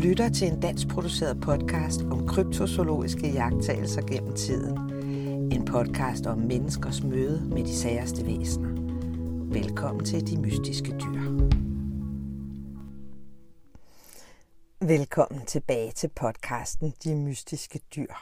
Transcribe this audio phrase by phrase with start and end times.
[0.00, 4.78] lytter til en dansk produceret podcast om kryptozoologiske jagttagelser gennem tiden.
[5.52, 8.68] En podcast om menneskers møde med de særste væsener.
[9.52, 11.20] Velkommen til De Mystiske Dyr.
[14.86, 18.14] Velkommen tilbage til podcasten De Mystiske Dyr.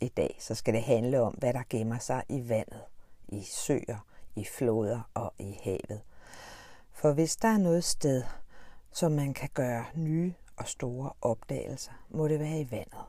[0.00, 2.82] I dag så skal det handle om, hvad der gemmer sig i vandet,
[3.28, 6.00] i søer, i floder og i havet.
[6.92, 8.22] For hvis der er noget sted,
[8.92, 13.04] som man kan gøre nye og store opdagelser, må det være i vandet.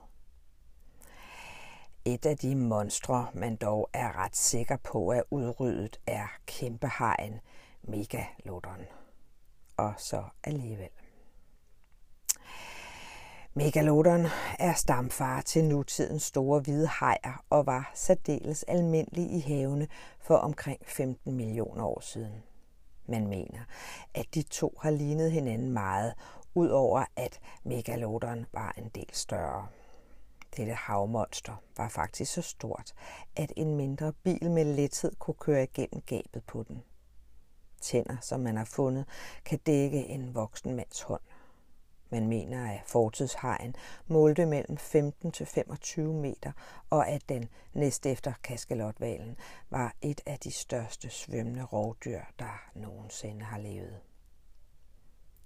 [2.05, 7.39] Et af de monstre, man dog er ret sikker på er udryddet, er kæmpehajen
[7.83, 8.85] Megalodon.
[9.77, 10.89] Og så alligevel.
[13.53, 14.25] Megalodon
[14.59, 19.87] er stamfar til nutidens store hvide hajer og var særdeles almindelig i havene
[20.19, 22.43] for omkring 15 millioner år siden.
[23.05, 23.59] Man mener,
[24.13, 26.13] at de to har lignet hinanden meget,
[26.55, 29.67] udover at Megalodon var en del større.
[30.57, 32.93] Dette havmonster var faktisk så stort,
[33.35, 36.83] at en mindre bil med lethed kunne køre igennem gabet på den.
[37.81, 39.05] Tænder, som man har fundet,
[39.45, 41.21] kan dække en voksen mands hånd.
[42.09, 43.75] Man mener, at fortidshajen
[44.07, 46.51] målte mellem 15 til 25 meter,
[46.89, 49.37] og at den næst efter kaskelotvalen
[49.69, 53.99] var et af de største svømmende rovdyr, der nogensinde har levet.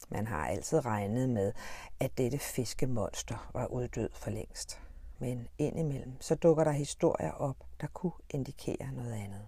[0.10, 1.54] Man har altid regnet med,
[2.00, 4.82] at dette fiskemonster var uddød for længst.
[5.20, 9.48] Men indimellem så dukker der historier op, der kunne indikere noget andet.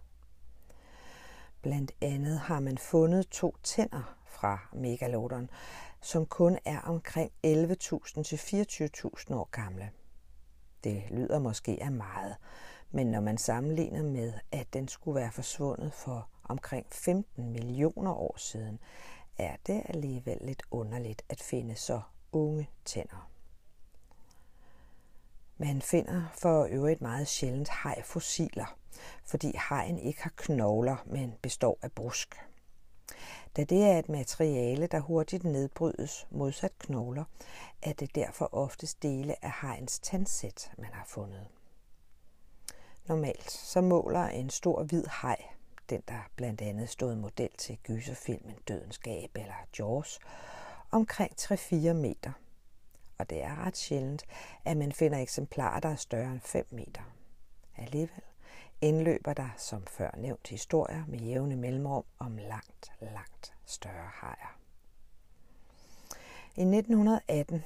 [1.61, 5.49] Blandt andet har man fundet to tænder fra megalodon,
[6.01, 9.89] som kun er omkring 11.000 til 24.000 år gamle.
[10.83, 12.35] Det lyder måske af meget,
[12.91, 18.35] men når man sammenligner med, at den skulle være forsvundet for omkring 15 millioner år
[18.37, 18.79] siden,
[19.39, 22.01] er det alligevel lidt underligt at finde så
[22.31, 23.29] unge tænder.
[25.57, 28.77] Man finder for øvrigt meget sjældent hajfossiler,
[29.25, 32.35] fordi hajen ikke har knogler, men består af brusk.
[33.57, 37.23] Da det er et materiale, der hurtigt nedbrydes modsat knogler,
[37.81, 41.47] er det derfor oftest dele af hajens tandsæt, man har fundet.
[43.05, 45.43] Normalt så måler en stor hvid haj,
[45.89, 50.19] den der blandt andet stod model til gyserfilmen Dødens Gab eller Jaws,
[50.91, 52.31] omkring 3-4 meter.
[53.17, 54.25] Og det er ret sjældent,
[54.65, 57.01] at man finder eksemplarer, der er større end 5 meter.
[57.77, 58.23] Alligevel
[58.81, 64.59] indløber der, som før nævnt, historier med jævne mellemrum om langt, langt større hajer.
[66.55, 67.63] I 1918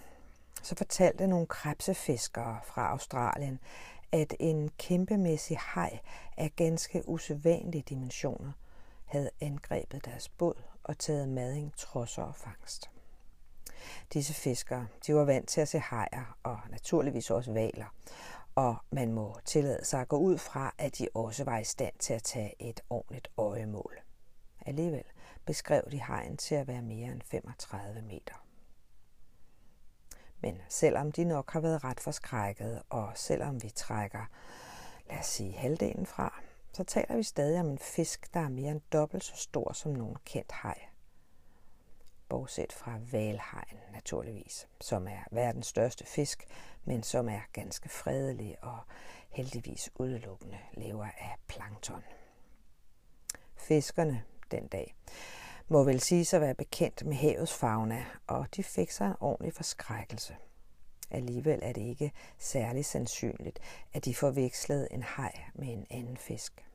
[0.62, 3.60] så fortalte nogle krebsefiskere fra Australien,
[4.14, 6.00] at en kæmpemæssig haj
[6.38, 8.52] af ganske usædvanlige dimensioner
[9.06, 12.90] havde angrebet deres båd og taget mading trosser og fangst.
[14.14, 17.96] Disse fiskere de var vant til at se hajer og naturligvis også valer,
[18.56, 21.94] og man må tillade sig at gå ud fra, at de også var i stand
[22.00, 24.00] til at tage et ordentligt øjemål.
[24.66, 25.06] Alligevel
[25.46, 28.43] beskrev de hajen til at være mere end 35 meter.
[30.44, 34.26] Men selvom de nok har været ret forskrækket, og selvom vi trækker,
[35.10, 36.42] lad os sige, halvdelen fra,
[36.74, 39.92] så taler vi stadig om en fisk, der er mere end dobbelt så stor som
[39.92, 40.80] nogen kendt haj.
[42.30, 46.46] Bortset fra valhajen naturligvis, som er verdens største fisk,
[46.86, 48.78] men som er ganske fredelig og
[49.30, 52.04] heldigvis udelukkende lever af plankton.
[53.56, 54.96] Fiskerne den dag
[55.68, 59.54] må vel sige at være bekendt med havets fauna, og de fik sig en ordentlig
[59.54, 60.36] forskrækkelse.
[61.12, 63.60] Alligevel er det ikke særlig sandsynligt,
[63.94, 66.66] at de forvekslede en haj med en anden fisk.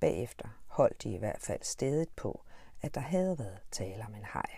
[0.00, 2.40] Bagefter holdt de i hvert fald stedet på,
[2.82, 4.50] at der havde været tale om en haj.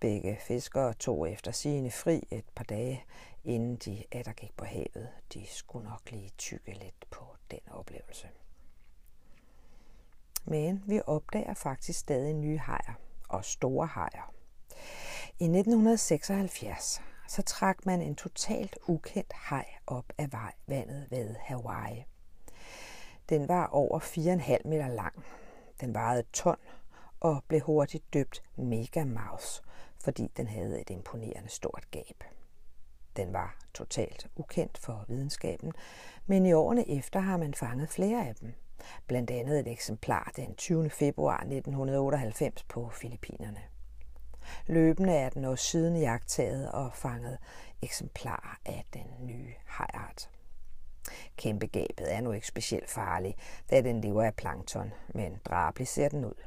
[0.00, 3.04] Begge fiskere tog efter sigende fri et par dage,
[3.44, 5.08] inden de atter gik på havet.
[5.34, 8.28] De skulle nok lige tykke lidt på den oplevelse.
[10.56, 12.92] Men vi opdager faktisk stadig nye hajer,
[13.28, 14.32] og store hajer.
[15.38, 20.28] I 1976 så trak man en totalt ukendt haj op af
[20.66, 22.04] vandet ved Hawaii.
[23.28, 25.24] Den var over 4,5 meter lang.
[25.80, 26.56] Den vejede et ton
[27.20, 29.62] og blev hurtigt døbt Mega Mouse,
[30.04, 32.24] fordi den havde et imponerende stort gab.
[33.16, 35.72] Den var totalt ukendt for videnskaben,
[36.26, 38.54] men i årene efter har man fanget flere af dem.
[39.06, 40.90] Blandt andet et eksemplar den 20.
[40.90, 43.60] februar 1998 på Filippinerne.
[44.66, 47.38] Løbende er den også siden jagttaget og fanget
[47.82, 50.30] eksemplarer af den nye hajart.
[51.36, 53.36] Kæmpegabet er nu ikke specielt farlig,
[53.70, 56.42] da den lever af plankton, men drabelig ser den ud.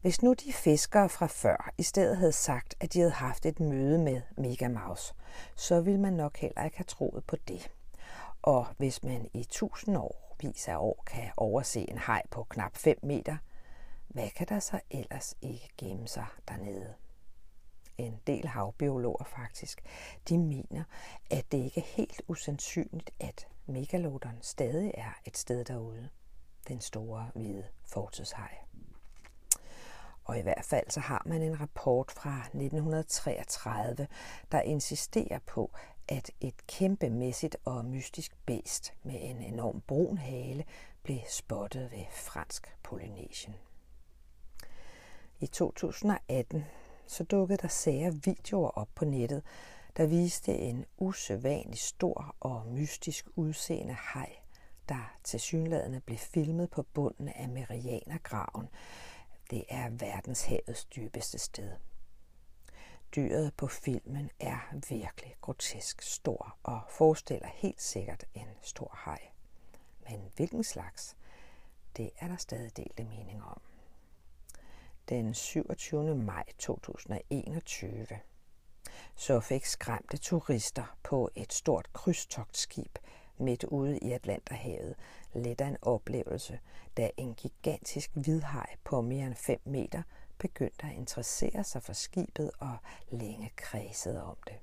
[0.00, 3.60] Hvis nu de fiskere fra før i stedet havde sagt, at de havde haft et
[3.60, 5.14] møde med Megamaus,
[5.56, 7.70] så ville man nok heller ikke have troet på det.
[8.42, 12.76] Og hvis man i tusind år, vis af år, kan overse en haj på knap
[12.76, 13.36] 5 meter,
[14.08, 16.94] hvad kan der så ellers ikke gemme sig dernede?
[17.98, 19.82] En del havbiologer faktisk,
[20.28, 20.84] de mener,
[21.30, 26.08] at det ikke er helt usandsynligt, at megalodon stadig er et sted derude.
[26.68, 28.54] Den store hvide fortidshej.
[30.30, 34.06] Og i hvert fald så har man en rapport fra 1933,
[34.52, 35.70] der insisterer på,
[36.08, 40.64] at et kæmpemæssigt og mystisk bæst med en enorm brun hale
[41.02, 43.54] blev spottet ved fransk Polynesien.
[45.40, 46.64] I 2018
[47.06, 49.42] så dukkede der sære videoer op på nettet,
[49.96, 54.36] der viste en usædvanlig stor og mystisk udseende haj,
[54.88, 58.68] der til synlædende blev filmet på bunden af Marianergraven.
[59.50, 61.70] Det er verdenshavets dybeste sted.
[63.16, 64.58] Dyret på filmen er
[64.88, 69.20] virkelig grotesk stor og forestiller helt sikkert en stor haj.
[70.08, 71.16] Men hvilken slags,
[71.96, 73.60] det er der stadig delte mening om.
[75.08, 76.16] Den 27.
[76.16, 78.06] maj 2021
[79.16, 82.98] så fik skræmte turister på et stort krydstogtskib
[83.38, 84.94] midt ude i Atlanterhavet
[85.34, 86.60] lidt af en oplevelse,
[86.96, 90.02] da en gigantisk hvidhaj på mere end 5 meter
[90.38, 92.76] begyndte at interessere sig for skibet og
[93.10, 94.54] længe kredsede om det.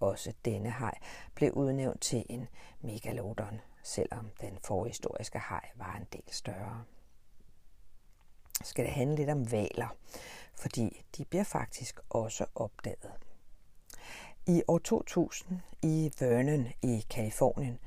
[0.00, 0.98] Også denne haj
[1.34, 2.48] blev udnævnt til en
[2.80, 6.84] megalodon, selvom den forhistoriske haj var en del større.
[8.64, 9.96] Skal det handle lidt om valer,
[10.54, 13.12] fordi de bliver faktisk også opdaget.
[14.46, 17.78] I år 2000 i Vernon i Kalifornien,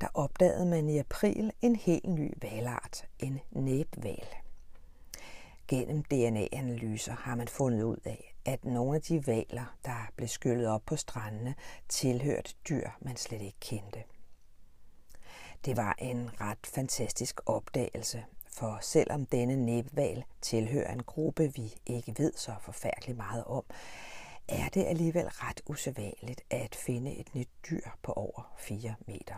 [0.00, 4.26] der opdagede man i april en helt ny valart, en næbval.
[5.68, 10.68] Gennem DNA-analyser har man fundet ud af, at nogle af de valer, der blev skyllet
[10.68, 11.54] op på strandene,
[11.88, 14.02] tilhørte dyr, man slet ikke kendte.
[15.64, 22.14] Det var en ret fantastisk opdagelse, for selvom denne næbval tilhører en gruppe, vi ikke
[22.18, 23.64] ved så forfærdeligt meget om,
[24.48, 29.34] er det alligevel ret usædvanligt at finde et nyt dyr på over 4 meter.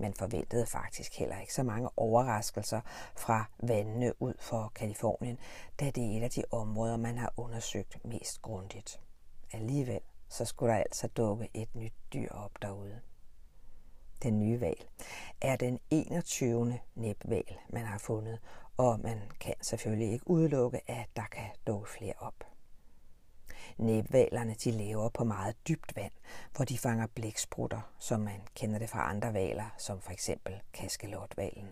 [0.00, 2.80] Man forventede faktisk heller ikke så mange overraskelser
[3.16, 5.38] fra vandene ud for Kalifornien,
[5.80, 9.00] da det er et af de områder, man har undersøgt mest grundigt.
[9.52, 13.00] Alligevel så skulle der altså dukke et nyt dyr op derude.
[14.22, 14.84] Den nye val
[15.40, 16.78] er den 21.
[16.94, 18.38] næbval, man har fundet,
[18.76, 22.49] og man kan selvfølgelig ikke udelukke, at der kan dukke flere op.
[23.78, 26.12] Næbvalerne de lever på meget dybt vand,
[26.56, 31.68] hvor de fanger blæksprutter, som man kender det fra andre valer, som for eksempel kaskelotvalen.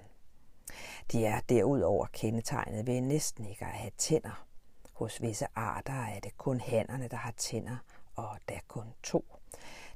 [1.12, 4.46] De er derudover kendetegnet ved næsten ikke at have tænder.
[4.92, 7.76] Hos visse arter er det kun hannerne, der har tænder,
[8.16, 9.24] og der kun to.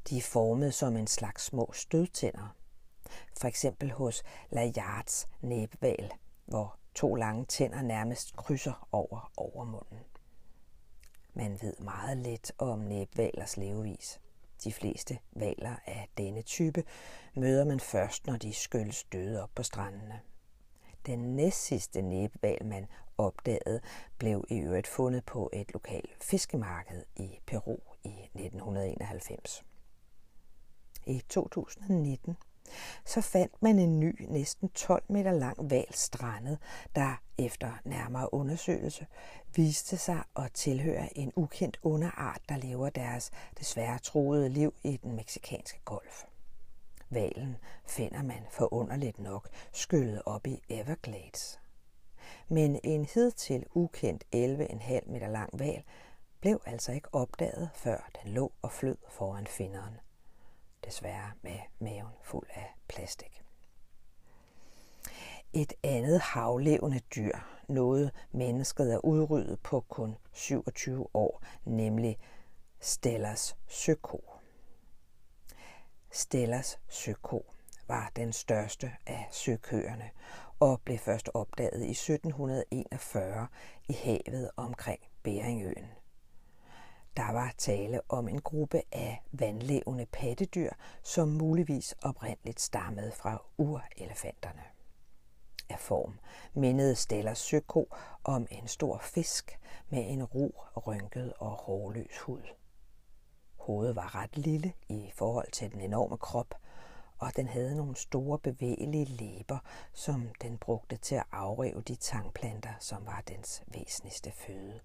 [0.09, 2.57] De er formet som en slags små stødtænder.
[3.41, 6.13] For eksempel hos Layards næbval,
[6.47, 9.99] hvor to lange tænder nærmest krydser over overmunden.
[11.35, 14.21] Man ved meget lidt om næbvalers levevis.
[14.65, 16.85] De fleste valer af denne type
[17.35, 20.21] møder man først, når de skylles døde op på strandene.
[21.07, 22.87] Den næstsidste næbval, man
[23.19, 23.81] opdagede,
[24.19, 29.65] blev i øvrigt fundet på et lokalt fiskemarked i Peru i 1991.
[31.07, 32.37] I 2019
[33.05, 36.59] så fandt man en ny, næsten 12 meter lang val strandet,
[36.95, 39.07] der efter nærmere undersøgelse
[39.57, 45.17] viste sig at tilhøre en ukendt underart, der lever deres desværre troede liv i den
[45.17, 46.25] meksikanske golf.
[47.11, 51.61] Valen finder man forunderligt nok skyllet op i Everglades.
[52.49, 55.83] Men en hidtil ukendt 11,5 meter lang val
[56.41, 59.95] blev altså ikke opdaget, før den lå og flød foran finderen
[60.85, 63.43] desværre med maven fuld af plastik.
[65.53, 72.19] Et andet havlevende dyr, noget mennesket er udryddet på kun 27 år, nemlig
[72.81, 74.25] Stellers søko.
[76.11, 77.47] Stellers søko
[77.89, 80.11] var den største af søkøerne
[80.61, 83.49] og blev først opdaget i 1741
[83.89, 86.02] i havet omkring Beringøen.
[87.17, 90.71] Der var tale om en gruppe af vandlevende pattedyr,
[91.03, 94.63] som muligvis oprindeligt stammede fra urelefanterne.
[95.69, 96.19] Af form
[96.55, 102.43] mindede Stellers søko om en stor fisk med en ro, rynket og hårløs hud.
[103.57, 106.55] Hovedet var ret lille i forhold til den enorme krop,
[107.19, 109.59] og den havde nogle store bevægelige læber,
[109.93, 114.81] som den brugte til at afrive de tangplanter, som var dens væsentligste føde.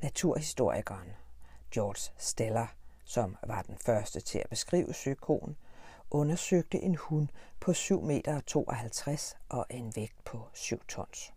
[0.00, 1.08] Naturhistorikeren
[1.70, 2.66] George Steller,
[3.04, 5.56] som var den første til at beskrive søkoen,
[6.10, 7.28] undersøgte en hund
[7.60, 11.32] på 7,52 meter og en vægt på 7 tons.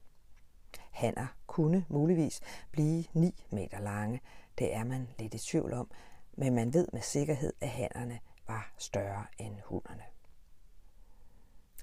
[0.92, 4.22] Hanner kunne muligvis blive 9 meter lange.
[4.58, 5.92] Det er man lidt i tvivl om,
[6.34, 10.04] men man ved med sikkerhed, at hannerne var større end hunderne.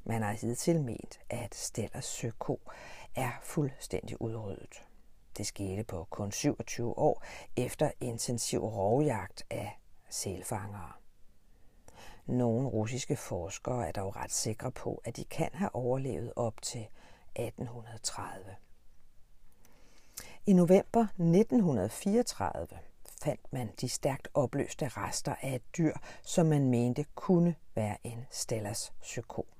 [0.04, 2.60] Man har hidtil ment, at Stellers søko
[3.14, 4.87] er fuldstændig udryddet.
[5.38, 7.24] Det skete på kun 27 år
[7.56, 9.80] efter intensiv rovjagt af
[10.10, 10.92] sælfangere.
[12.26, 16.88] Nogle russiske forskere er dog ret sikre på, at de kan have overlevet op til
[17.36, 18.56] 1830.
[20.46, 22.68] I november 1934
[23.22, 28.26] fandt man de stærkt opløste rester af et dyr, som man mente kunne være en
[28.30, 29.57] Stellas psykop.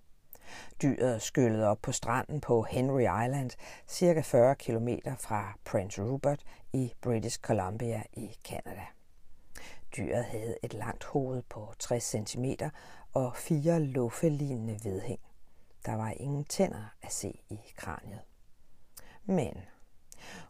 [0.83, 3.51] Dyret skyllede op på stranden på Henry Island,
[3.89, 4.89] cirka 40 km
[5.19, 8.87] fra Prince Rupert i British Columbia i Canada.
[9.97, 12.45] Dyret havde et langt hoved på 60 cm
[13.13, 15.21] og fire luffelignende vedhæng.
[15.87, 18.21] Der var ingen tænder at se i kraniet.
[19.25, 19.55] Men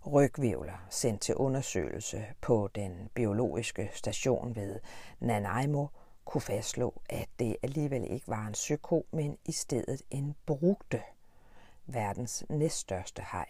[0.06, 4.80] rygvivler sendt til undersøgelse på den biologiske station ved
[5.20, 5.86] Nanaimo
[6.28, 11.02] kunne fastslå, at det alligevel ikke var en søko, men i stedet en brugte,
[11.86, 13.46] verdens næststørste haj.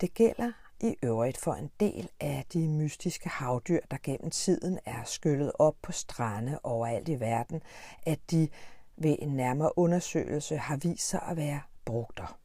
[0.00, 5.04] Det gælder i øvrigt for en del af de mystiske havdyr, der gennem tiden er
[5.04, 7.62] skyllet op på strande overalt i verden,
[8.02, 8.48] at de
[8.96, 12.38] ved en nærmere undersøgelse har vist sig at være brugter.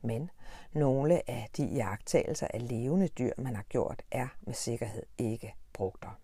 [0.00, 0.30] Men
[0.72, 6.18] nogle af de jagttagelser af levende dyr, man har gjort, er med sikkerhed ikke brugter.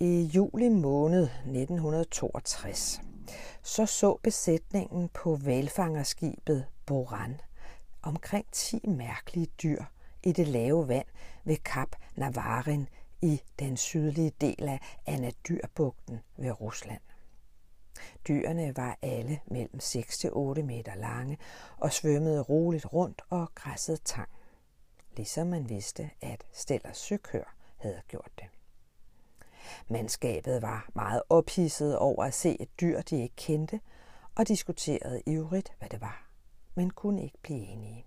[0.00, 3.00] I juli måned 1962
[3.62, 7.40] så så besætningen på valfangerskibet Boran
[8.02, 9.84] omkring 10 mærkelige dyr
[10.22, 11.06] i det lave vand
[11.44, 12.88] ved Kap Navarin
[13.22, 17.00] i den sydlige del af Anadyrbugten ved Rusland.
[18.28, 21.38] Dyrene var alle mellem 6-8 meter lange
[21.76, 24.28] og svømmede roligt rundt og græssede tang,
[25.16, 28.57] ligesom man vidste, at Stellers søkør havde gjort det.
[29.88, 33.80] Mandskabet var meget ophidset over at se et dyr, de ikke kendte,
[34.34, 36.30] og diskuterede ivrigt, hvad det var,
[36.74, 38.06] men kunne ikke blive enige.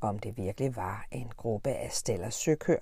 [0.00, 2.78] Om det virkelig var en gruppe af Stellers søkør,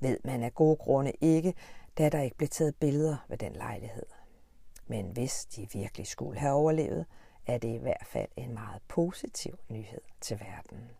[0.00, 1.54] ved man af gode grunde ikke,
[1.98, 4.06] da der ikke blev taget billeder ved den lejlighed.
[4.86, 7.06] Men hvis de virkelig skulle have overlevet,
[7.46, 10.90] er det i hvert fald en meget positiv nyhed til verden.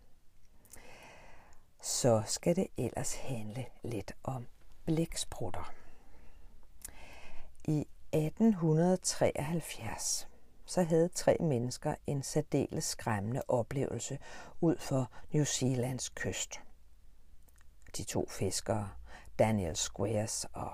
[1.83, 4.47] Så skal det ellers handle lidt om
[4.85, 5.73] blæksprutter.
[7.69, 10.29] I 1873
[10.67, 14.19] så havde tre mennesker en særdeles skræmmende oplevelse
[14.61, 16.61] ud for New Zealands kyst.
[17.97, 18.91] De to fiskere,
[19.39, 20.71] Daniel Squares og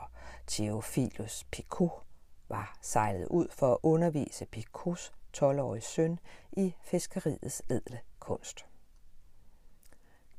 [0.47, 2.03] Theophilus Picot,
[2.49, 6.19] var sejlet ud for at undervise Picots 12-årige søn
[6.53, 8.67] i fiskeriets edle kunst.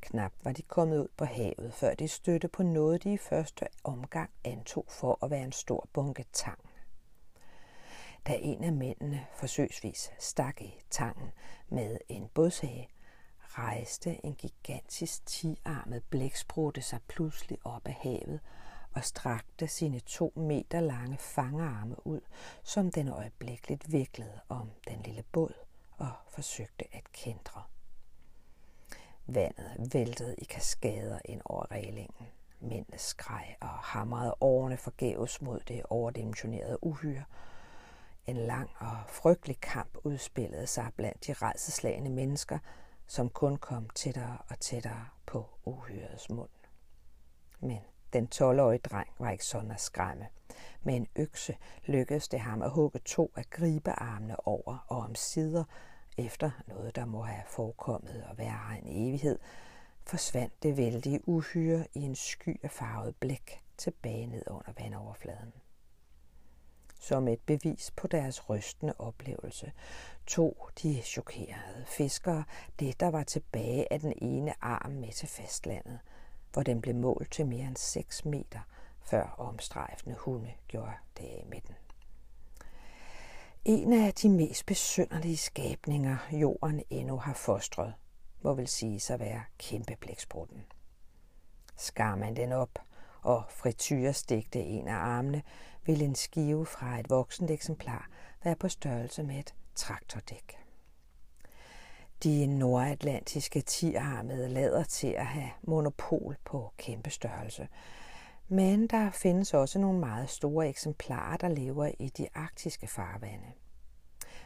[0.05, 3.67] Knap var de kommet ud på havet, før de støtte på noget, de i første
[3.83, 6.59] omgang antog for at være en stor bunke tang.
[8.27, 11.31] Da en af mændene forsøgsvis stak i tangen
[11.69, 12.89] med en bådshage,
[13.39, 18.39] rejste en gigantisk tiarmet blæksprutte sig pludselig op af havet
[18.91, 22.21] og strakte sine to meter lange fangerarme ud,
[22.63, 25.53] som den øjeblikkeligt viklede om den lille båd
[25.97, 27.63] og forsøgte at kendre.
[29.27, 32.27] Vandet væltede i kaskader ind over reglingen.
[32.59, 37.23] Mændene skreg og hamrede årene forgæves mod det overdimensionerede uhyre.
[38.27, 42.59] En lang og frygtelig kamp udspillede sig blandt de rejseslagende mennesker,
[43.07, 46.49] som kun kom tættere og tættere på uhyrets mund.
[47.59, 47.79] Men
[48.13, 50.27] den 12-årige dreng var ikke sådan at skræmme.
[50.83, 55.63] Med en økse lykkedes det ham at hugge to af gribearmene over og om sider,
[56.17, 59.39] efter noget, der må have forekommet og være en evighed,
[60.03, 65.53] forsvandt det vældige uhyre i en sky af farvet blæk tilbage ned under vandoverfladen.
[66.99, 69.71] Som et bevis på deres rystende oplevelse,
[70.27, 72.43] tog de chokerede fiskere
[72.79, 75.99] det, der var tilbage af den ene arm med til fastlandet,
[76.53, 78.59] hvor den blev målt til mere end 6 meter,
[79.01, 81.75] før omstrejfende hunde gjorde det af med den.
[83.65, 87.93] En af de mest besynderlige skabninger, jorden endnu har fostret,
[88.41, 90.65] må vel sige sig være kæmpe blæksprutten.
[91.77, 92.79] Skar man den op
[93.21, 95.41] og frityrestegte en af armene,
[95.85, 98.09] vil en skive fra et voksent eksemplar
[98.43, 100.57] være på størrelse med et traktordæk.
[102.23, 107.67] De nordatlantiske tiarmede lader til at have monopol på kæmpe størrelse,
[108.47, 113.47] men der findes også nogle meget store eksemplarer, der lever i de arktiske farvande.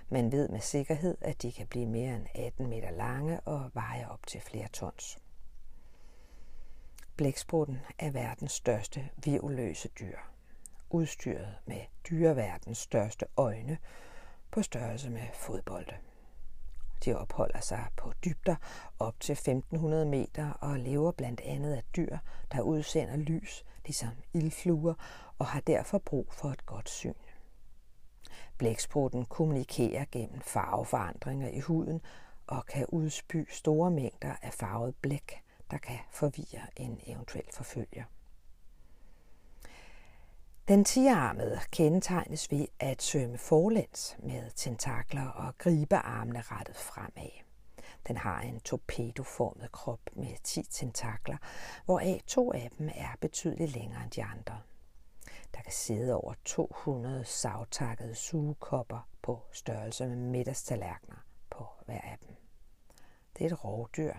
[0.09, 4.09] Man ved med sikkerhed, at de kan blive mere end 18 meter lange og veje
[4.09, 5.19] op til flere tons.
[7.15, 10.17] Blæksprutten er verdens største viruløse dyr,
[10.89, 13.77] udstyret med dyreverdens største øjne
[14.51, 15.95] på størrelse med fodbolde.
[17.05, 18.55] De opholder sig på dybder
[18.99, 22.17] op til 1500 meter og lever blandt andet af dyr,
[22.51, 24.93] der udsender lys, ligesom ildfluer,
[25.39, 27.13] og har derfor brug for et godt syn.
[28.57, 32.01] Blæksprutten kommunikerer gennem farveforandringer i huden
[32.47, 38.03] og kan udspy store mængder af farvet blæk, der kan forvirre en eventuel forfølger.
[40.69, 47.31] Den tiarmede kendetegnes ved at svømme forlæns med tentakler og gribe armene rettet fremad.
[48.07, 51.37] Den har en torpedoformet krop med 10 tentakler,
[51.85, 54.61] hvoraf to af dem er betydeligt længere end de andre.
[55.55, 62.38] Der kan sidde over 200 savtakkede sugekopper på størrelse med middagstallerkener på hver af dem.
[63.39, 64.13] Det er et rovdyr,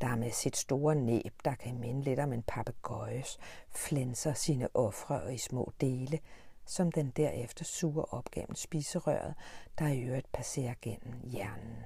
[0.00, 3.38] der med sit store næb, der kan minde lidt om en papegøjes,
[3.70, 6.18] flænser sine ofre i små dele,
[6.64, 9.34] som den derefter suger op gennem spiserøret,
[9.78, 11.84] der i øvrigt passerer gennem hjernen.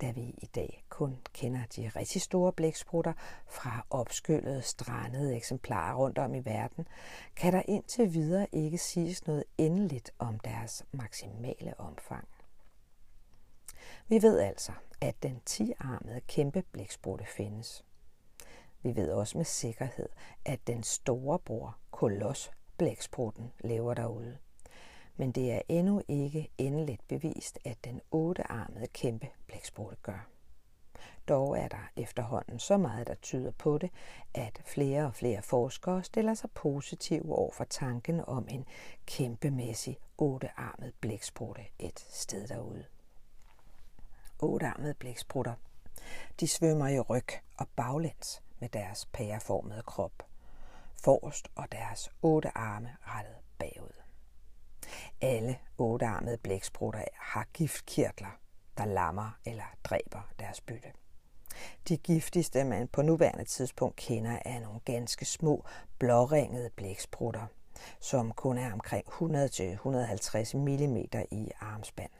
[0.00, 3.12] Da vi i dag kun kender de rigtig store blæksprutter
[3.48, 6.88] fra opskyllede, strandede eksemplarer rundt om i verden,
[7.36, 12.28] kan der indtil videre ikke siges noget endeligt om deres maksimale omfang.
[14.08, 17.84] Vi ved altså, at den tiarmede kæmpe blæksprutte findes.
[18.82, 20.08] Vi ved også med sikkerhed,
[20.44, 24.38] at den store bror, kolos blæksprutten, lever derude.
[25.16, 30.28] Men det er endnu ikke endeligt bevist, at den ottearmede kæmpe blæksprutte gør.
[31.28, 33.90] Dog er der efterhånden så meget, der tyder på det,
[34.34, 38.64] at flere og flere forskere stiller sig positive over for tanken om en
[39.06, 42.84] kæmpemæssig ottearmet blæksprutte et sted derude
[44.42, 45.54] ottearmede blæksprutter.
[46.40, 47.28] De svømmer i ryg
[47.58, 50.22] og baglæns med deres pæreformede krop,
[51.04, 54.02] forrest og deres otte arme rettet bagud.
[55.20, 58.38] Alle ottearmede blæksprutter har giftkirtler,
[58.78, 60.92] der lammer eller dræber deres bytte.
[61.88, 65.64] De giftigste, man på nuværende tidspunkt kender, er nogle ganske små,
[65.98, 67.46] blåringede blæksprutter,
[68.00, 70.96] som kun er omkring 100-150 mm
[71.30, 72.10] i armspand.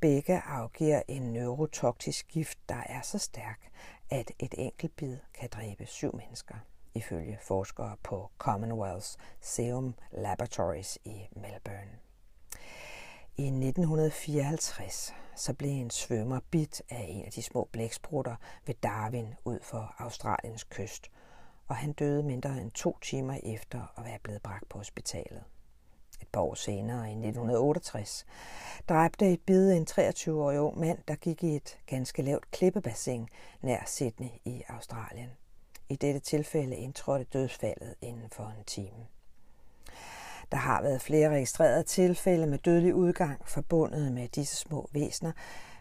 [0.00, 3.70] Begge afgiver en neurotoktisk gift, der er så stærk,
[4.10, 6.54] at et enkelt bid kan dræbe syv mennesker,
[6.94, 9.08] ifølge forskere på Commonwealth
[9.40, 11.98] Serum Laboratories i Melbourne.
[13.36, 18.36] I 1954 så blev en svømmer bit af en af de små blæksprutter
[18.66, 21.10] ved Darwin ud for Australiens kyst,
[21.68, 25.44] og han døde mindre end to timer efter at være blevet bragt på hospitalet
[26.20, 28.26] et par år senere, i 1968,
[28.88, 33.28] dræbte et bid en 23-årig ung mand, der gik i et ganske lavt klippebassin
[33.62, 35.30] nær Sydney i Australien.
[35.88, 39.06] I dette tilfælde indtrådte dødsfaldet inden for en time.
[40.52, 45.32] Der har været flere registrerede tilfælde med dødelig udgang forbundet med disse små væsner,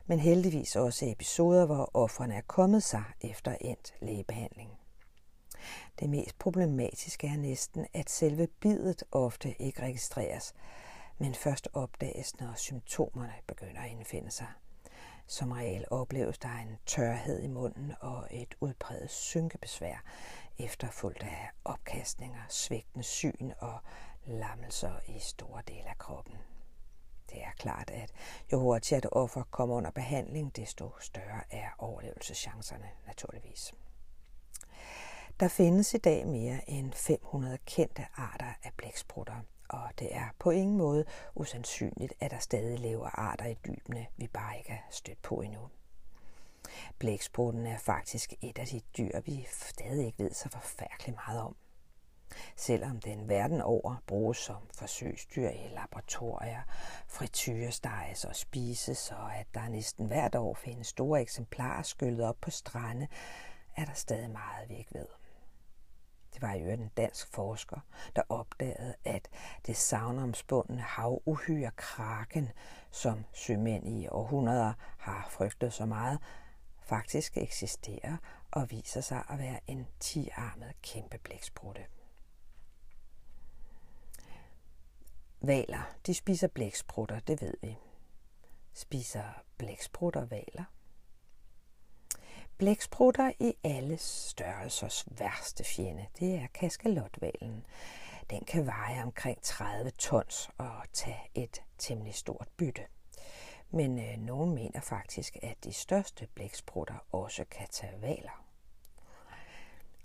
[0.08, 4.79] men heldigvis også episoder, hvor offrene er kommet sig efter endt lægebehandling.
[5.99, 10.53] Det mest problematiske er næsten, at selve bidet ofte ikke registreres,
[11.17, 14.47] men først opdages, når symptomerne begynder at indfinde sig.
[15.27, 20.03] Som regel opleves der en tørhed i munden og et udpræget synkebesvær,
[20.57, 23.79] efterfulgt af opkastninger, svigtende syn og
[24.25, 26.38] lammelser i store dele af kroppen.
[27.29, 28.12] Det er klart, at
[28.51, 33.73] jo hurtigere et offer kommer under behandling, desto større er overlevelseschancerne naturligvis.
[35.39, 39.36] Der findes i dag mere end 500 kendte arter af blæksprutter,
[39.69, 44.28] og det er på ingen måde usandsynligt, at der stadig lever arter i dybene, vi
[44.28, 45.69] bare ikke er stødt på endnu.
[46.97, 51.56] Blæksprutten er faktisk et af de dyr, vi stadig ikke ved så forfærdeligt meget om.
[52.56, 56.62] Selvom den verden over bruges som forsøgsdyr i laboratorier,
[57.08, 62.52] frityrestejes og spises, og at der næsten hvert år findes store eksemplarer skyllet op på
[62.52, 63.08] strande,
[63.78, 65.18] er der stadig meget, vi ikke ved.
[66.39, 67.80] Det var jo en dansk forsker,
[68.15, 69.30] der opdagede, at
[69.65, 72.49] det savnomspundne havuhyre kraken,
[72.91, 76.19] som sømænd i århundreder har frygtet så meget,
[76.82, 78.17] faktisk eksisterer
[78.52, 81.86] og viser sig at være en 10-armet kæmpe blæksprutte.
[85.41, 87.78] Valer, de spiser blæksprutter, det ved vi.
[88.73, 90.63] Spiser blæksprutter valer?
[92.60, 97.65] Blæksprutter i alle størrelsers værste fjende, det er kaskalotvalen.
[98.30, 102.82] Den kan veje omkring 30 tons og tage et temmelig stort bytte.
[103.72, 108.45] Men øh, nogen mener faktisk, at de største blæksprutter også kan tage valer.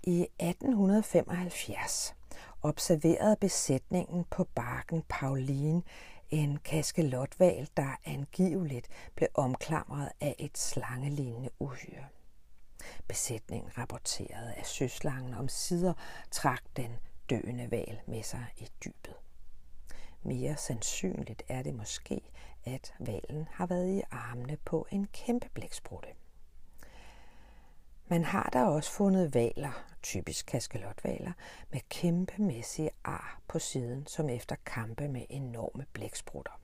[0.03, 2.15] I 1875
[2.61, 5.81] observerede besætningen på barken Pauline
[6.29, 12.05] en kaskelotval, der angiveligt blev omklamret af et slangelignende uhyre.
[13.07, 15.93] Besætningen rapporterede, at søslangen om sider
[16.31, 16.91] trak den
[17.29, 19.15] døende val med sig i dybet.
[20.23, 22.21] Mere sandsynligt er det måske,
[22.65, 26.09] at valen har været i armene på en kæmpe blæksprutte.
[28.07, 31.31] Man har da også fundet valer, typisk kaskelotvaler,
[31.71, 36.59] med kæmpemæssige ar på siden, som efter kampe med enorme blæksprutter.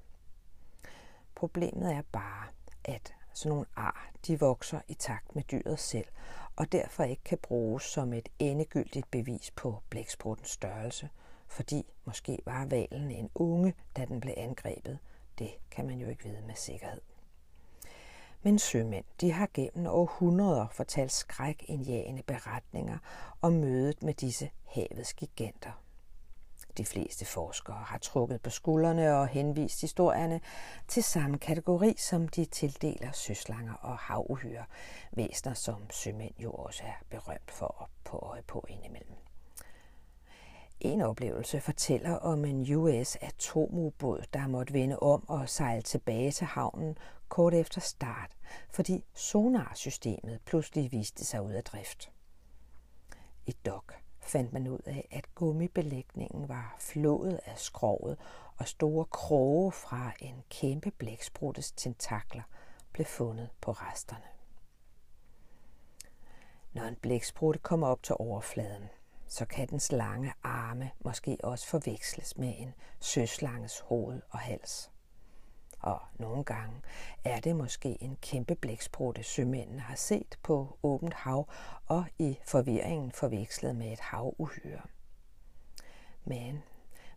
[1.36, 2.47] Problemet er bare,
[2.86, 6.07] at sådan nogle ar, de vokser i takt med dyret selv,
[6.55, 11.09] og derfor ikke kan bruges som et endegyldigt bevis på blækspruttens størrelse,
[11.47, 14.99] fordi måske var valen en unge, da den blev angrebet.
[15.39, 17.01] Det kan man jo ikke vide med sikkerhed.
[18.43, 22.97] Men sømænd, de har gennem århundreder fortalt skrækindjagende beretninger
[23.41, 25.71] om mødet med disse havets giganter.
[26.77, 30.41] De fleste forskere har trukket på skuldrene og henvist historierne
[30.88, 34.65] til samme kategori, som de tildeler søslanger og havuhyre,
[35.12, 39.15] væsner som sømænd jo også er berømt for at på øje på indimellem.
[40.79, 46.47] En oplevelse fortæller om en US atomubåd, der måtte vende om og sejle tilbage til
[46.47, 46.97] havnen
[47.29, 48.38] kort efter start,
[48.69, 52.12] fordi sonarsystemet pludselig viste sig ud af drift.
[53.45, 58.17] I dok fandt man ud af, at gummibelægningen var flået af skroget,
[58.57, 62.43] og store kroge fra en kæmpe blækspruttes tentakler
[62.93, 64.23] blev fundet på resterne.
[66.73, 68.89] Når en blæksprutte kommer op til overfladen,
[69.27, 74.90] så kan dens lange arme måske også forveksles med en søslanges hoved og hals.
[75.81, 76.81] Og nogle gange
[77.23, 81.47] er det måske en kæmpe blæksprutte, sømændene har set på åbent hav
[81.87, 84.81] og i forvirringen forvekslet med et havuhyre.
[86.25, 86.63] Men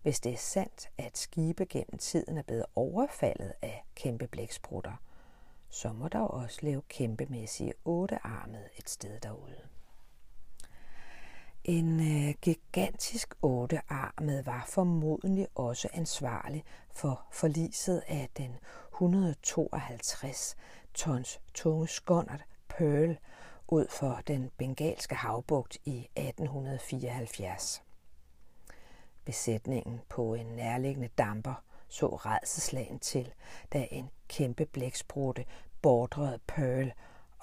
[0.02, 5.02] hvis det er sandt, at skibe gennem tiden er blevet overfaldet af kæmpe blæksprutter,
[5.68, 9.56] så må der også leve kæmpemæssige ottearmede et sted derude.
[11.64, 18.56] En øh, gigantisk ottearmet var formodentlig også ansvarlig for forliset af den
[18.92, 20.56] 152
[20.94, 23.16] tons tunge skåndert Pearl
[23.68, 27.82] ud for den bengalske havbugt i 1874.
[29.24, 31.54] Besætningen på en nærliggende damper
[31.88, 33.32] så redselslagen til,
[33.72, 35.44] da en kæmpe blæksprutte
[35.82, 36.92] bordrede Pearl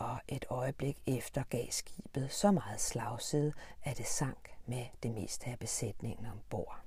[0.02, 5.46] og et øjeblik efter gav skibet så meget slagside, at det sank med det meste
[5.48, 6.80] af besætningen ombord.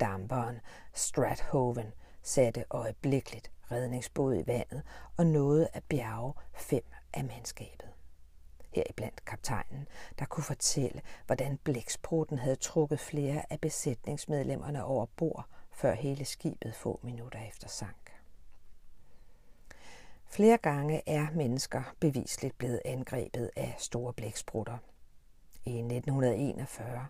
[0.00, 0.60] Damperen
[0.92, 4.82] Strathoven satte øjeblikkeligt redningsbåd i vandet
[5.16, 7.88] og nåede at bjerge fem af mandskabet.
[8.72, 15.94] Heriblandt kaptajnen, der kunne fortælle, hvordan blæksprutten havde trukket flere af besætningsmedlemmerne over bord, før
[15.94, 18.13] hele skibet få minutter efter sank.
[20.26, 24.78] Flere gange er mennesker bevisligt blevet angrebet af store blæksprutter.
[25.66, 27.06] I 1941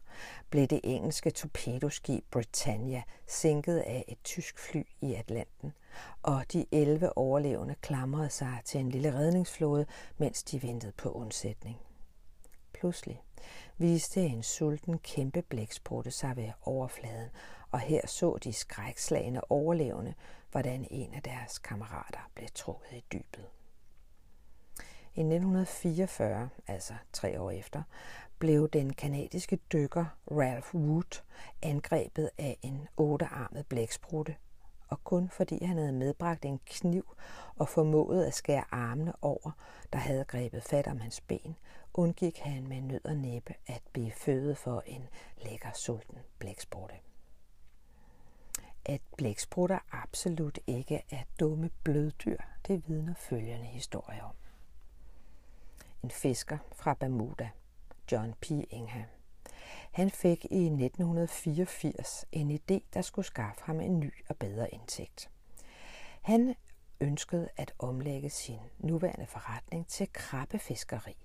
[0.51, 5.73] blev det engelske torpedoskib Britannia sænket af et tysk fly i Atlanten,
[6.23, 9.87] og de 11 overlevende klamrede sig til en lille redningsflåde,
[10.19, 11.77] mens de ventede på undsætning.
[12.73, 13.23] Pludselig
[13.79, 17.29] viste en sulten kæmpe blæksprutte sig ved overfladen,
[17.71, 20.15] og her så de skrækslagende overlevende,
[20.55, 23.47] hvordan en af deres kammerater blev trukket i dybet.
[25.15, 27.83] I 1944, altså tre år efter,
[28.39, 31.23] blev den kanadiske dykker Ralph Wood
[31.63, 34.37] angrebet af en ottearmet blæksprutte,
[34.89, 37.17] og kun fordi han havde medbragt en kniv
[37.57, 39.51] og formået at skære armene over,
[39.93, 41.57] der havde grebet fat om hans ben,
[41.95, 46.95] undgik han med nød og næppe at blive fødet for en lækker sulten blæksprutte
[48.85, 54.35] at blæksprutter absolut ikke er dumme bløddyr, det vidner følgende historie om.
[56.03, 57.51] En fisker fra Bermuda,
[58.13, 58.51] John P.
[58.51, 59.07] Ingham,
[59.93, 65.31] han fik i 1984 en idé, der skulle skaffe ham en ny og bedre indtægt.
[66.23, 66.55] Han
[67.01, 71.17] ønskede at omlægge sin nuværende forretning til krabbefiskeri,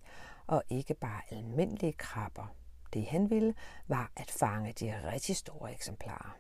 [0.48, 2.56] og ikke bare almindelige krabber.
[2.94, 3.54] Det han ville,
[3.88, 6.38] var at fange de rigtig store eksemplarer.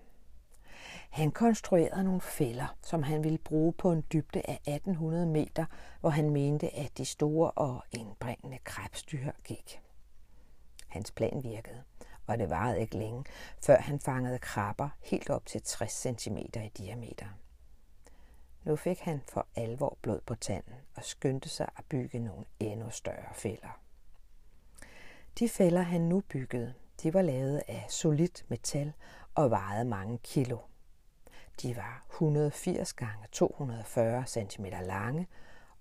[1.09, 5.65] Han konstruerede nogle fælder, som han ville bruge på en dybde af 1800 meter,
[5.99, 9.81] hvor han mente, at de store og indbringende krebsdyr gik.
[10.87, 11.83] Hans plan virkede,
[12.27, 13.23] og det varede ikke længe,
[13.65, 17.25] før han fangede krabber helt op til 60 cm i diameter.
[18.63, 22.89] Nu fik han for alvor blod på tanden og skyndte sig at bygge nogle endnu
[22.89, 23.79] større fælder.
[25.39, 28.93] De fælder, han nu byggede, de var lavet af solidt metal
[29.35, 30.57] og vejede mange kilo.
[31.61, 35.27] De var 180 gange 240 cm lange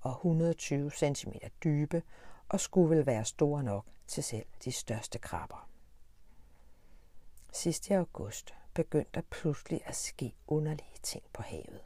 [0.01, 1.33] og 120 cm
[1.65, 2.03] dybe
[2.49, 5.69] og skulle vel være store nok til selv de største krabber.
[7.53, 11.81] Sidst i august begyndte der pludselig at ske underlige ting på havet.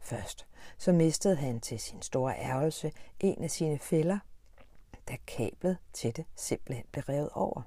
[0.00, 0.46] Først
[0.78, 4.18] så mistede han til sin store ærgelse en af sine fælder,
[5.08, 7.62] da kablet til det simpelthen blev revet over.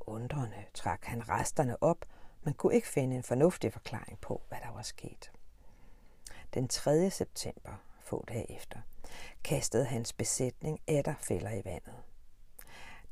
[0.00, 2.04] Undrende trak han resterne op,
[2.42, 5.32] man kunne ikke finde en fornuftig forklaring på, hvad der var sket.
[6.54, 7.10] Den 3.
[7.10, 8.78] september, få dage efter,
[9.44, 11.94] kastede hans besætning atter fælder i vandet.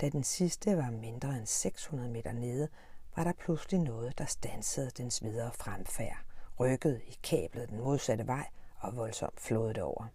[0.01, 2.69] Da den sidste var mindre end 600 meter nede,
[3.17, 6.19] var der pludselig noget, der stansede dens videre fremfærd,
[6.61, 8.47] rykkede i kablet den modsatte vej
[8.79, 10.07] og voldsomt flåede over.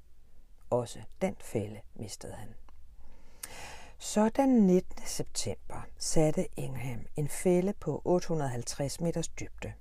[0.70, 2.56] Også den fælde mistede han.
[4.04, 5.06] Så den 19.
[5.06, 9.74] september satte Ingham en fælde på 850 meters dybde.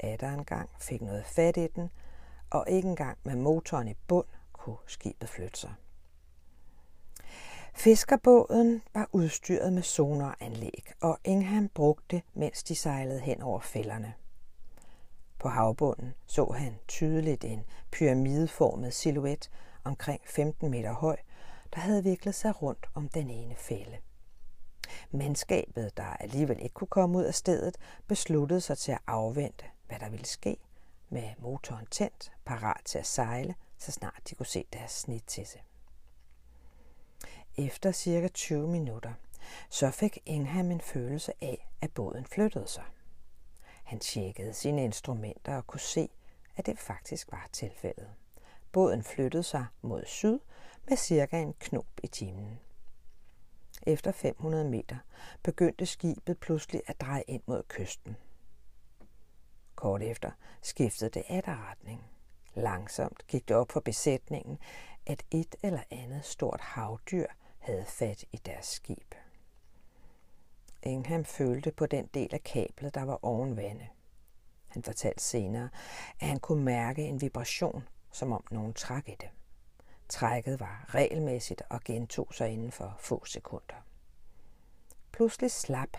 [0.00, 1.90] Atter en gang fik noget fat i den,
[2.50, 5.74] og ikke engang med motoren i bund kunne skibet flytte sig.
[7.74, 14.14] Fiskerbåden var udstyret med sonaranlæg, og Ingham brugte det, mens de sejlede hen over fælderne.
[15.38, 19.50] På havbunden så han tydeligt en pyramideformet silhuet
[19.84, 21.16] omkring 15 meter høj,
[21.76, 23.98] der havde viklet sig rundt om den ene fælde.
[25.10, 29.98] Mandskabet, der alligevel ikke kunne komme ud af stedet, besluttede sig til at afvente, hvad
[29.98, 30.56] der ville ske,
[31.08, 35.46] med motoren tændt, parat til at sejle, så snart de kunne se deres snit til
[35.46, 35.62] sig.
[37.56, 39.12] Efter cirka 20 minutter,
[39.70, 42.84] så fik Ingham en følelse af, at båden flyttede sig.
[43.84, 46.08] Han tjekkede sine instrumenter og kunne se,
[46.56, 48.08] at det faktisk var tilfældet.
[48.72, 50.38] Båden flyttede sig mod syd
[50.88, 52.58] med cirka en knop i timen.
[53.86, 54.96] Efter 500 meter
[55.42, 58.16] begyndte skibet pludselig at dreje ind mod kysten.
[59.74, 60.30] Kort efter
[60.62, 62.04] skiftede det retning.
[62.54, 64.58] Langsomt gik det op for besætningen,
[65.06, 67.26] at et eller andet stort havdyr
[67.58, 69.14] havde fat i deres skib.
[70.82, 73.86] Ingham følte på den del af kablet, der var oven vande.
[74.66, 75.68] Han fortalte senere,
[76.20, 79.28] at han kunne mærke en vibration, som om nogen trak i det.
[80.08, 83.74] Trækket var regelmæssigt og gentog sig inden for få sekunder.
[85.12, 85.96] Pludselig slap,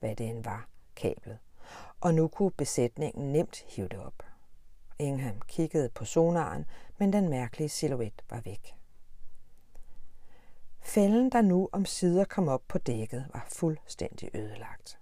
[0.00, 1.38] hvad det end var, kablet,
[2.00, 4.22] og nu kunne besætningen nemt hive det op.
[4.98, 6.66] Ingham kiggede på sonaren,
[6.98, 8.74] men den mærkelige silhuet var væk.
[10.80, 14.98] Fælden, der nu om sider kom op på dækket, var fuldstændig ødelagt.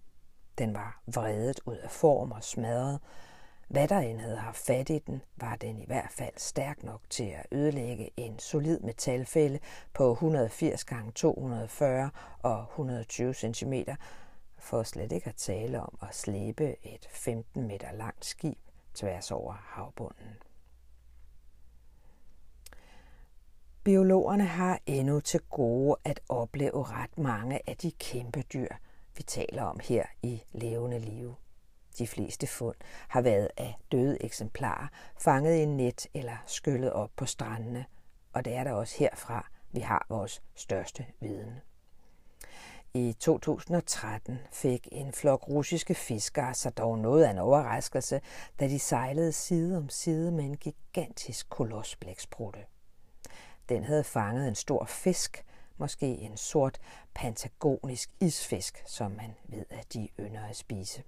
[0.59, 3.01] Den var vredet ud af form og smadret.
[3.69, 7.01] Hvad der end havde haft fat i den, var den i hvert fald stærk nok
[7.11, 9.59] til at ødelægge en solid metalfælde
[9.93, 12.11] på 180 x 240
[12.43, 13.75] og 120 cm,
[14.59, 18.59] for slet ikke at tale om at slæbe et 15 meter langt skib
[18.95, 20.37] tværs over havbunden.
[23.85, 28.69] Biologerne har endnu til gode at opleve ret mange af de kæmpe dyr,
[29.17, 31.35] vi taler om her i levende liv.
[31.99, 32.77] De fleste fund
[33.09, 34.89] har været af døde eksemplarer,
[35.21, 37.85] fanget i net eller skyllet op på strandene,
[38.33, 41.61] og det er der også herfra, vi har vores største viden.
[42.95, 48.21] I 2013 fik en flok russiske fiskere sig dog noget af en overraskelse,
[48.61, 52.61] da de sejlede side om side med en gigantisk kolosblæksprutte.
[53.69, 55.45] Den havde fanget en stor fisk,
[55.77, 56.79] måske en sort
[57.15, 61.03] patagonisk isfisk, som man ved, at de ynder at spise.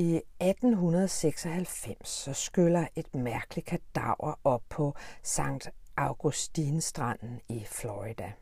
[0.00, 5.68] I 1896 så skyller et mærkeligt kadaver op på St.
[5.96, 8.32] Augustinstranden i Florida.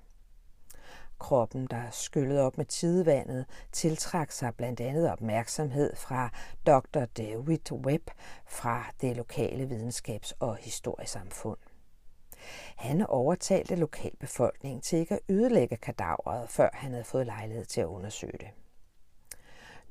[1.19, 6.31] Kroppen, der skyllede op med tidevandet, tiltrak sig blandt andet opmærksomhed fra
[6.67, 7.05] Dr.
[7.05, 8.11] David Webb
[8.47, 11.59] fra det lokale videnskabs- og historiesamfund.
[12.77, 17.87] Han overtalte lokalbefolkningen til ikke at ødelægge kadaveret, før han havde fået lejlighed til at
[17.87, 18.49] undersøge det.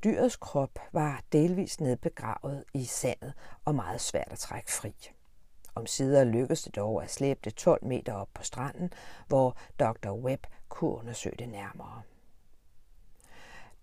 [0.04, 3.32] Dyrets krop var delvis nedbegravet i sandet
[3.64, 4.94] og meget svært at trække fri.
[5.74, 8.92] Om sider lykkedes det dog at slæbe det 12 meter op på stranden,
[9.26, 10.10] hvor Dr.
[10.10, 12.02] Webb kunne undersøge det nærmere.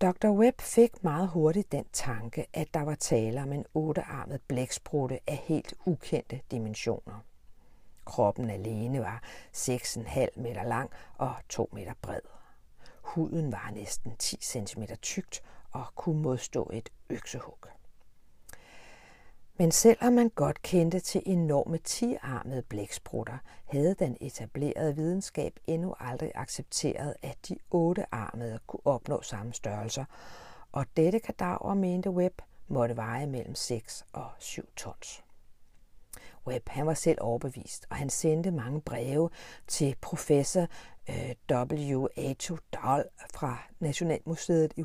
[0.00, 0.28] Dr.
[0.28, 5.36] Webb fik meget hurtigt den tanke, at der var tale om en ottearmet blæksprutte af
[5.36, 7.24] helt ukendte dimensioner.
[8.04, 9.22] Kroppen alene var
[9.56, 12.20] 6,5 meter lang og 2 meter bred.
[13.02, 15.42] Huden var næsten 10 cm tykt
[15.74, 17.58] og kunne modstå et øksehug.
[19.56, 26.32] Men selvom man godt kendte til enorme tiarmede blæksprutter, havde den etablerede videnskab endnu aldrig
[26.34, 30.04] accepteret, at de ottearmede kunne opnå samme størrelser,
[30.72, 35.24] og dette kadaver mente Webb måtte veje mellem 6 og 7 tons.
[36.46, 39.30] Webb han var selv overbevist, og han sendte mange breve
[39.66, 40.66] til professor
[41.10, 42.06] øh, W.
[42.16, 42.34] A.
[42.72, 44.84] Dahl fra Nationalmuseet i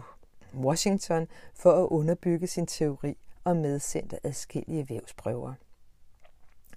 [0.55, 5.53] Washington for at underbygge sin teori og medsendte adskillige vævsprøver.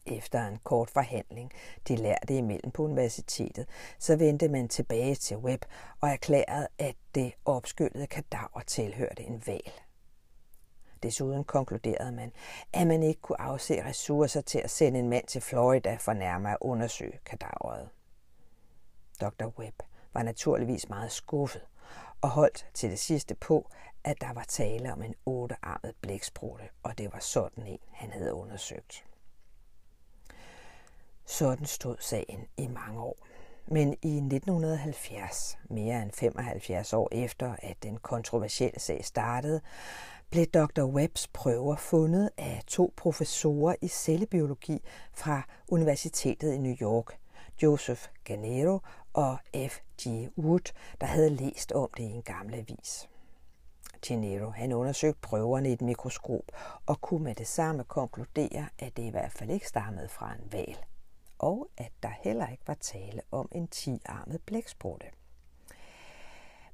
[0.06, 1.52] Efter en kort forhandling,
[1.88, 3.66] de lærte imellem på universitetet,
[3.98, 5.64] så vendte man tilbage til Webb
[6.00, 9.72] og erklærede, at det opskyllede kadaver tilhørte en val.
[11.02, 12.32] Desuden konkluderede man,
[12.72, 16.52] at man ikke kunne afse ressourcer til at sende en mand til Florida for nærmere
[16.52, 17.88] at undersøge kadaveret.
[19.20, 19.46] Dr.
[19.58, 19.82] Webb
[20.14, 21.62] var naturligvis meget skuffet
[22.22, 23.70] og holdt til det sidste på,
[24.04, 28.34] at der var tale om en ottearmet blæksprutte, og det var sådan en, han havde
[28.34, 29.04] undersøgt.
[31.24, 33.16] Sådan stod sagen i mange år.
[33.66, 39.60] Men i 1970, mere end 75 år efter, at den kontroversielle sag startede,
[40.30, 40.82] blev Dr.
[40.82, 44.82] Webbs prøver fundet af to professorer i cellebiologi
[45.14, 47.18] fra Universitetet i New York,
[47.62, 48.78] Joseph Ganero
[49.12, 49.80] og F.
[50.02, 50.28] F.G.
[50.38, 53.08] Wood, der havde læst om det i en gammel avis.
[54.06, 56.52] Gennaro han undersøgte prøverne i et mikroskop
[56.86, 60.52] og kunne med det samme konkludere, at det i hvert fald ikke stammede fra en
[60.52, 60.76] val,
[61.38, 65.06] og at der heller ikke var tale om en tiarmet blæksprutte.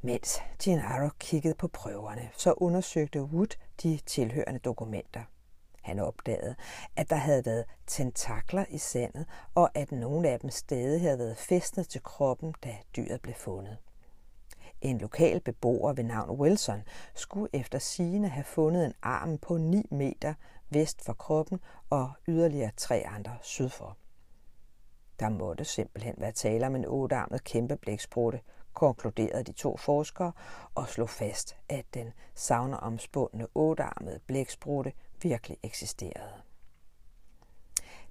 [0.01, 5.23] Mens Gennaro kiggede på prøverne, så undersøgte Wood de tilhørende dokumenter.
[5.89, 6.55] Han opdagede,
[6.97, 11.37] at der havde været tentakler i sandet, og at nogle af dem stadig havde været
[11.37, 13.77] fæstnet til kroppen, da dyret blev fundet.
[14.81, 16.83] En lokal beboer ved navn Wilson
[17.15, 20.35] skulle efter sigende have fundet en arm på 9 meter
[20.71, 23.97] vest for kroppen og yderligere tre andre syd for.
[25.21, 28.41] Der måtte simpelthen være tale om en ottearmet kæmpe blæksprutte,
[28.73, 30.33] konkluderede de to forskere
[30.75, 36.43] og slog fast, at den savneromspundne ottearmede blæksprutte virkelig eksisterede.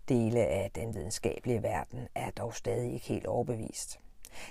[0.09, 3.99] Dele af den videnskabelige verden er dog stadig ikke helt overbevist.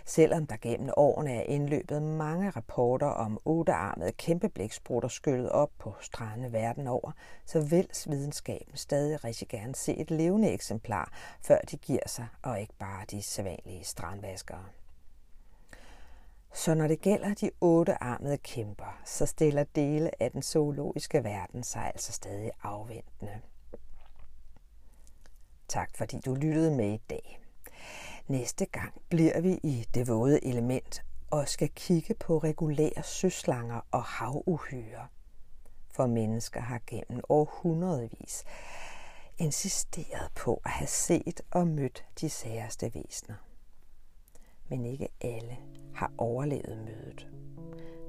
[0.05, 6.53] Selvom der gennem årene er indløbet mange rapporter om ottearmede kæmpeblæksprutter skyllet op på strande
[6.53, 7.13] verden over,
[7.47, 12.61] så vil videnskaben stadig rigtig gerne se et levende eksemplar, før de giver sig, og
[12.61, 14.65] ikke bare de sædvanlige strandvaskere.
[16.57, 21.87] Så når det gælder de ottearmede kæmper, så stiller dele af den zoologiske verden sig
[21.87, 23.41] altså stadig afventende.
[25.69, 27.41] Tak fordi du lyttede med i dag.
[28.29, 34.03] Næste gang bliver vi i det våde element og skal kigge på regulære søslanger og
[34.03, 35.07] havuhyre.
[35.91, 38.45] For mennesker har gennem århundredvis
[39.39, 43.46] insisteret på at have set og mødt de særste væsener.
[44.69, 45.57] Men ikke alle
[45.95, 47.29] har overlevet mødet.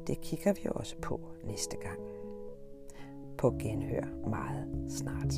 [0.07, 1.99] Det kigger vi også på næste gang.
[3.37, 5.33] På genhør meget snart.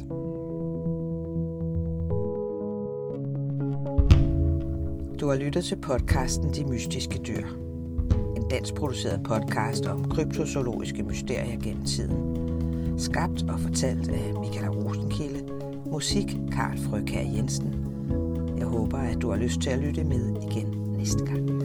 [5.19, 7.45] Du har lyttet til podcasten De Mystiske Dyr.
[8.35, 12.99] En dansk produceret podcast om kryptozoologiske mysterier gennem tiden.
[12.99, 15.53] Skabt og fortalt af Michael Rosenkilde.
[15.85, 17.73] Musik Karl Frøkær Jensen.
[18.57, 20.68] Jeg håber, at du har lyst til at lytte med igen
[21.09, 21.58] næste gang.